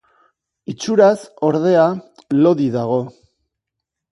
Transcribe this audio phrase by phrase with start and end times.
[0.73, 1.17] Itxuraz,
[1.49, 1.85] ordea,
[2.47, 2.99] lodi dago.